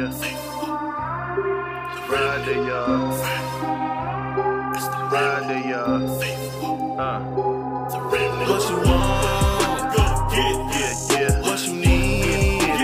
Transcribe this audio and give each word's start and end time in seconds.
Yeah. 0.00 0.10
Friday, 2.08 2.56
y'all. 2.56 3.12
It's 4.74 4.86
Friday, 5.10 5.68
y'all. 5.68 6.08
Uh. 6.98 7.20
What 8.48 8.62
you 8.70 8.76
want, 8.88 9.92
need, 11.68 12.60
Get, 12.60 12.80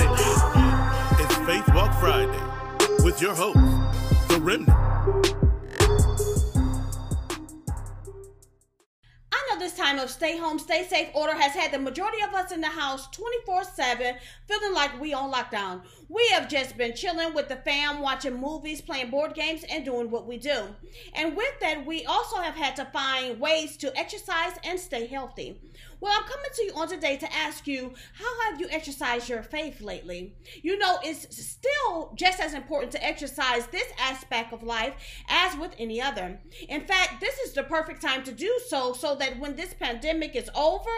it. 0.00 0.10
It's 1.20 1.36
Faith 1.46 1.68
Walk 1.76 1.92
Friday 2.00 2.42
with 3.04 3.22
your 3.22 3.34
host, 3.36 3.58
The 4.26 4.40
Remnant. 4.40 4.79
This 9.60 9.76
time 9.76 9.98
of 9.98 10.10
stay 10.10 10.38
home, 10.38 10.58
stay 10.58 10.84
safe 10.84 11.08
order 11.14 11.34
has 11.34 11.52
had 11.52 11.70
the 11.70 11.78
majority 11.78 12.22
of 12.22 12.34
us 12.34 12.50
in 12.50 12.62
the 12.62 12.66
house 12.66 13.06
24 13.10 13.64
7, 13.64 14.16
feeling 14.48 14.74
like 14.74 14.98
we 15.00 15.12
on 15.12 15.30
lockdown. 15.30 15.82
We 16.08 16.26
have 16.28 16.48
just 16.48 16.76
been 16.76 16.96
chilling 16.96 17.34
with 17.34 17.48
the 17.48 17.56
fam, 17.56 18.00
watching 18.00 18.40
movies, 18.40 18.80
playing 18.80 19.10
board 19.10 19.34
games, 19.34 19.64
and 19.70 19.84
doing 19.84 20.10
what 20.10 20.26
we 20.26 20.38
do. 20.38 20.74
And 21.14 21.36
with 21.36 21.60
that, 21.60 21.86
we 21.86 22.06
also 22.06 22.36
have 22.38 22.54
had 22.54 22.74
to 22.76 22.86
find 22.86 23.38
ways 23.38 23.76
to 23.76 23.96
exercise 23.96 24.54
and 24.64 24.80
stay 24.80 25.06
healthy. 25.06 25.60
Well, 26.00 26.12
I'm 26.16 26.26
coming 26.26 26.50
to 26.54 26.64
you 26.64 26.72
on 26.76 26.88
today 26.88 27.18
to 27.18 27.30
ask 27.30 27.66
you, 27.66 27.92
how 28.14 28.50
have 28.50 28.58
you 28.58 28.68
exercised 28.70 29.28
your 29.28 29.42
faith 29.42 29.82
lately? 29.82 30.34
You 30.62 30.78
know, 30.78 30.98
it's 31.02 31.46
still 31.46 32.12
just 32.14 32.40
as 32.40 32.54
important 32.54 32.92
to 32.92 33.04
exercise 33.04 33.66
this 33.66 33.92
aspect 33.98 34.54
of 34.54 34.62
life 34.62 34.94
as 35.28 35.58
with 35.58 35.74
any 35.78 36.00
other. 36.00 36.40
In 36.70 36.86
fact, 36.86 37.20
this 37.20 37.38
is 37.40 37.52
the 37.52 37.64
perfect 37.64 38.00
time 38.00 38.24
to 38.24 38.32
do 38.32 38.50
so 38.68 38.94
so 38.94 39.14
that 39.16 39.38
when 39.38 39.56
this 39.56 39.74
pandemic 39.74 40.34
is 40.34 40.48
over, 40.54 40.88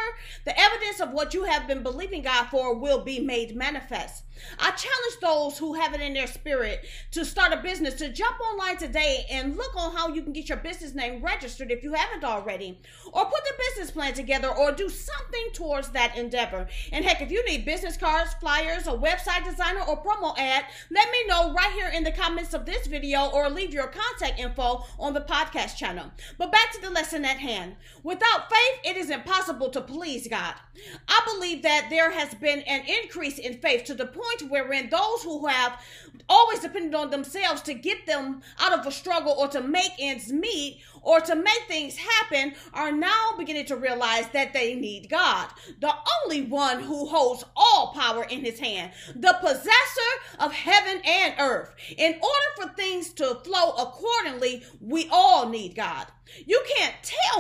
the 0.45 0.59
evidence 0.59 1.01
of 1.01 1.11
what 1.11 1.35
you 1.35 1.43
have 1.45 1.67
been 1.67 1.83
believing 1.83 2.23
God 2.23 2.45
for 2.45 2.73
will 2.73 3.03
be 3.03 3.19
made 3.19 3.57
manifest. 3.57 4.23
I 4.59 4.71
challenge 4.71 5.21
those 5.21 5.59
who 5.59 5.75
have 5.75 5.95
it 5.95 6.01
in 6.01 6.15
their 6.15 6.27
spirit 6.27 6.87
to 7.11 7.25
start 7.25 7.53
a 7.53 7.59
business 7.59 7.95
to 7.95 8.13
jump 8.13 8.41
online 8.41 8.77
today 8.77 9.27
and 9.31 9.57
look 9.57 9.77
on 9.77 9.95
how 9.95 10.09
you 10.09 10.23
can 10.23 10.33
get 10.33 10.49
your 10.49 10.59
business 10.59 10.95
name 10.95 11.23
registered 11.23 11.71
if 11.71 11.83
you 11.83 11.93
haven't 11.93 12.25
already, 12.25 12.81
or 13.13 13.25
put 13.25 13.45
the 13.45 13.55
business 13.69 13.91
plan 13.91 14.15
together, 14.15 14.49
or 14.49 14.73
do 14.73 14.89
something 14.93 15.47
towards 15.53 15.89
that 15.91 16.17
endeavor. 16.17 16.69
And 16.93 17.05
heck, 17.05 17.21
if 17.21 17.31
you 17.31 17.45
need 17.47 17.65
business 17.65 17.97
cards, 17.97 18.35
flyers, 18.35 18.87
a 18.87 18.93
website 18.93 19.45
designer, 19.45 19.83
or 19.83 20.03
promo 20.03 20.37
ad, 20.39 20.65
let 20.91 21.11
me 21.11 21.27
know 21.27 21.53
right 21.53 21.73
here 21.73 21.89
in 21.89 22.05
the 22.05 22.13
comments 22.13 22.55
of 22.55 22.67
this 22.67 22.87
video 22.87 23.31
or 23.31 23.51
leave 23.51 23.73
your 23.73 23.89
contact 23.89 24.39
info 24.39 24.85
on 24.99 25.15
the 25.15 25.21
podcast 25.21 25.77
channel. 25.77 26.11
But 26.39 26.53
back 26.53 26.73
to 26.73 26.81
the 26.81 26.91
lesson 26.91 27.25
at 27.25 27.39
hand. 27.39 27.77
Without 28.03 28.51
faith, 28.51 28.81
it 28.85 28.97
is 28.97 29.11
impossible 29.11 29.71
to 29.71 29.81
please 29.81 30.27
God. 30.29 30.55
I 31.09 31.23
believe 31.27 31.63
that 31.63 31.89
there 31.91 32.11
has 32.11 32.35
been 32.35 32.61
an 32.61 32.83
increase 32.87 33.39
in 33.39 33.59
faith 33.59 33.85
to 33.85 33.95
the 33.95 34.07
point 34.07 34.51
wherein 34.51 34.91
those 34.91 35.23
who 35.23 35.47
have 35.47 35.81
always 36.29 36.61
depended 36.61 36.95
on 36.95 37.11
themselves 37.11 37.63
to 37.63 37.75
get 37.75 38.07
them 38.07 38.43
out 38.59 38.79
of 38.79 38.87
a 38.87 38.93
struggle 38.93 39.35
or 39.39 39.49
to 39.49 39.61
make 39.61 39.93
ends 39.99 40.33
meet 40.33 40.81
or 41.03 41.21
to 41.21 41.35
make 41.35 41.63
things 41.69 41.97
happen 41.97 42.55
are 42.73 42.93
now 42.93 43.33
beginning 43.37 43.67
to 43.67 43.77
realize 43.77 44.29
that 44.29 44.53
they 44.53 44.75
need 44.75 45.09
God, 45.09 45.49
the 45.81 45.93
only 46.25 46.43
one 46.43 46.83
who 46.83 47.07
holds 47.07 47.45
all 47.57 47.93
power 47.95 48.25
in 48.25 48.41
his 48.45 48.59
hand, 48.59 48.93
the 49.15 49.37
possessor 49.41 50.13
of 50.39 50.53
heaven 50.53 51.03
and 51.05 51.35
earth. 51.39 51.75
In 51.97 52.15
order 52.15 52.47
for 52.57 52.69
things 52.75 53.13
to 53.15 53.35
flow 53.45 53.73
accordingly, 53.73 54.65
we 54.81 55.09
all 55.11 55.49
need 55.49 55.75
God. 55.75 56.07
You 56.47 56.63
can't 56.77 56.92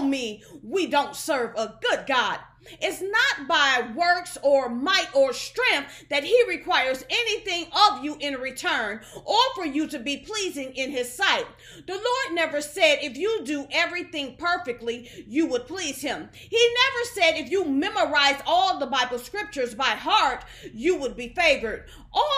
me 0.02 0.42
we 0.62 0.86
don't 0.86 1.16
serve 1.16 1.54
a 1.56 1.78
good 1.80 2.06
God. 2.06 2.38
It's 2.80 3.00
not 3.00 3.48
by 3.48 3.90
works 3.94 4.38
or 4.42 4.68
might 4.68 5.08
or 5.14 5.32
strength 5.32 6.04
that 6.10 6.24
he 6.24 6.44
requires 6.48 7.04
anything 7.10 7.66
of 7.88 8.04
you 8.04 8.16
in 8.20 8.34
return 8.34 9.00
or 9.24 9.38
for 9.54 9.64
you 9.64 9.86
to 9.88 9.98
be 9.98 10.18
pleasing 10.18 10.72
in 10.74 10.90
his 10.90 11.12
sight. 11.12 11.46
The 11.86 11.92
Lord 11.92 12.34
never 12.34 12.60
said 12.60 12.98
if 13.02 13.16
you 13.16 13.42
do 13.44 13.66
everything 13.70 14.36
perfectly, 14.36 15.24
you 15.26 15.46
would 15.46 15.66
please 15.66 16.00
him. 16.00 16.28
He 16.32 16.74
never 16.74 17.04
said 17.14 17.40
if 17.40 17.50
you 17.50 17.64
memorize 17.64 18.40
all 18.46 18.78
the 18.78 18.86
Bible 18.86 19.18
scriptures 19.18 19.74
by 19.74 19.84
heart, 19.84 20.44
you 20.72 20.96
would 20.96 21.16
be 21.16 21.28
favored. 21.34 21.88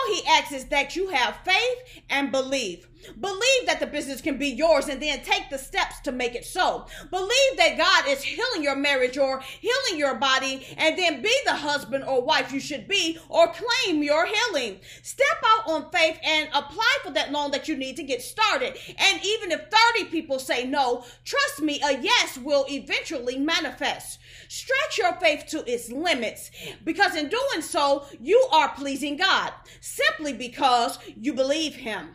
He 0.07 0.25
asks 0.27 0.51
is 0.51 0.65
that 0.65 0.95
you 0.95 1.09
have 1.09 1.37
faith 1.43 2.01
and 2.09 2.31
believe. 2.31 2.87
Believe 3.19 3.65
that 3.65 3.79
the 3.79 3.87
business 3.87 4.21
can 4.21 4.37
be 4.37 4.49
yours 4.49 4.87
and 4.87 5.01
then 5.01 5.21
take 5.21 5.49
the 5.49 5.57
steps 5.57 5.99
to 6.01 6.11
make 6.11 6.35
it 6.35 6.45
so. 6.45 6.85
Believe 7.11 7.57
that 7.57 7.77
God 7.77 8.07
is 8.07 8.23
healing 8.23 8.63
your 8.63 8.75
marriage 8.75 9.17
or 9.17 9.41
healing 9.59 9.99
your 9.99 10.15
body 10.15 10.65
and 10.77 10.97
then 10.97 11.21
be 11.21 11.33
the 11.45 11.53
husband 11.53 12.03
or 12.03 12.21
wife 12.21 12.51
you 12.51 12.59
should 12.59 12.87
be 12.87 13.19
or 13.29 13.53
claim 13.53 14.01
your 14.01 14.25
healing. 14.25 14.79
Step 15.03 15.27
out 15.45 15.69
on 15.69 15.91
faith 15.91 16.17
and 16.23 16.49
apply 16.53 16.97
for 17.03 17.11
that 17.11 17.31
loan 17.31 17.51
that 17.51 17.67
you 17.67 17.75
need 17.75 17.95
to 17.97 18.03
get 18.03 18.21
started. 18.21 18.77
And 18.97 19.23
even 19.23 19.51
if 19.51 19.69
30 19.93 20.09
people 20.09 20.39
say 20.39 20.65
no, 20.65 21.05
trust 21.23 21.61
me, 21.61 21.81
a 21.83 21.99
yes 22.01 22.37
will 22.37 22.65
eventually 22.69 23.37
manifest. 23.37 24.19
Stretch 24.47 24.97
your 24.97 25.13
faith 25.13 25.45
to 25.47 25.71
its 25.71 25.91
limits 25.91 26.51
because 26.83 27.15
in 27.15 27.29
doing 27.29 27.61
so, 27.61 28.05
you 28.19 28.47
are 28.51 28.69
pleasing 28.69 29.17
God 29.17 29.51
simply 29.95 30.33
because 30.33 30.99
you 31.19 31.33
believe 31.33 31.75
Him. 31.75 32.09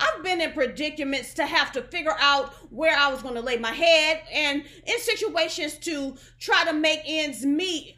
I've 0.00 0.24
been 0.24 0.40
in 0.40 0.52
predicaments 0.52 1.34
to 1.34 1.46
have 1.46 1.72
to 1.72 1.82
figure 1.82 2.16
out 2.18 2.52
where 2.72 2.96
I 2.96 3.12
was 3.12 3.22
going 3.22 3.34
to 3.34 3.40
lay 3.40 3.58
my 3.58 3.72
head 3.72 4.22
and 4.32 4.64
in 4.86 4.98
situations 5.00 5.78
to 5.78 6.16
try 6.40 6.64
to 6.64 6.72
make 6.72 7.00
ends 7.06 7.44
meet 7.44 7.94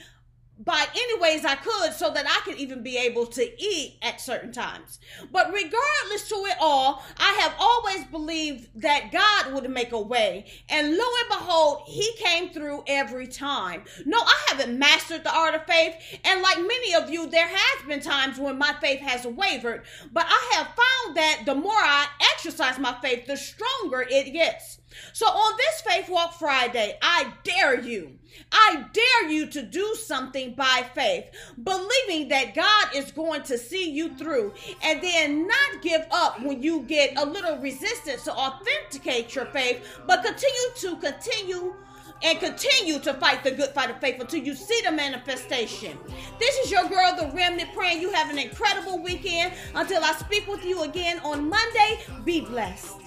by 0.65 0.87
any 0.93 1.21
ways 1.21 1.45
I 1.45 1.55
could 1.55 1.95
so 1.95 2.11
that 2.11 2.27
I 2.29 2.41
could 2.45 2.59
even 2.59 2.83
be 2.83 2.99
able 2.99 3.27
to 3.27 3.63
eat 3.63 3.97
at 4.03 4.21
certain 4.21 4.53
times. 4.53 4.99
But 5.33 5.47
regardless 5.53 6.29
to 6.29 6.35
it 6.35 6.57
all, 6.61 7.03
I 7.17 7.33
have 7.41 7.55
always 7.59 8.05
believed 8.05 8.69
that 8.83 9.11
God 9.11 9.55
would 9.55 9.71
make 9.71 9.93
a 9.93 10.01
way. 10.01 10.47
And 10.69 10.97
lo 10.97 11.05
and 11.05 11.41
behold, 11.41 11.83
He 11.87 12.13
came 12.19 12.51
through 12.51 12.85
every 12.87 13.27
time. 13.27 13.85
No, 14.05 14.19
I 14.19 14.47
haven't 14.49 14.79
mastered 14.79 15.25
the 15.25 15.35
art 15.35 15.55
of 15.55 15.67
faith. 15.67 15.95
And 16.25 16.43
like 16.43 16.59
many 16.59 16.95
of 16.95 17.09
you, 17.09 17.27
there 17.27 17.49
has 17.49 17.87
been 17.87 18.01
times 18.01 18.39
when 18.39 18.59
my 18.59 18.75
faith 18.83 19.01
has 19.01 19.27
wavered. 19.27 19.85
But 20.13 20.27
I 20.29 20.53
have 20.57 20.67
found 20.67 21.17
that 21.17 21.43
the 21.47 21.55
more 21.55 21.73
I 21.73 22.07
exercise 22.35 22.79
my 22.79 22.95
faith, 23.01 23.27
the 23.27 23.37
stronger 23.37 24.07
it 24.09 24.33
gets. 24.33 24.80
So 25.13 25.27
on 25.27 25.57
this 25.57 25.81
Faith 25.83 26.09
Walk 26.09 26.35
Friday, 26.35 26.99
I 27.03 27.33
dare 27.45 27.81
you, 27.81 28.19
I 28.53 28.87
dare 28.93 29.31
you 29.31 29.47
to 29.47 29.63
do 29.63 29.95
something 29.95 30.55
by 30.55 30.87
faith, 30.95 31.27
believing 31.63 32.29
that 32.29 32.55
God 32.55 32.95
is 32.95 33.13
going 33.13 33.43
to 33.45 33.59
see 33.59 33.91
you 33.91 34.17
through 34.17 34.55
and 34.83 35.03
then 35.03 35.47
not 35.47 35.83
give 35.83 36.07
up 36.11 36.43
when 36.43 36.63
you 36.63 36.83
get 36.83 37.19
a 37.19 37.25
little 37.25 37.59
resistance 37.59 38.25
to 38.25 38.33
authenticate 38.33 39.35
your 39.35 39.47
faith, 39.47 39.85
but 40.07 40.25
continue 40.25 40.71
to 40.77 40.97
continue 40.97 41.75
and 42.23 42.39
continue 42.39 42.99
to 42.99 43.15
fight 43.15 43.43
the 43.43 43.51
good 43.51 43.71
fight 43.71 43.91
of 43.91 43.99
faith 44.01 44.21
until 44.21 44.43
you 44.43 44.55
see 44.55 44.81
the 44.85 44.93
manifestation. 44.93 45.99
This 46.39 46.55
is 46.59 46.71
your 46.71 46.87
girl, 46.89 47.17
The 47.17 47.31
Remnant, 47.35 47.73
praying 47.73 48.01
you 48.01 48.13
have 48.13 48.31
an 48.31 48.39
incredible 48.39 49.03
weekend. 49.03 49.55
Until 49.75 50.05
I 50.05 50.13
speak 50.13 50.47
with 50.47 50.65
you 50.65 50.83
again 50.83 51.19
on 51.21 51.49
Monday, 51.49 52.01
be 52.25 52.43
blessed. 52.43 53.00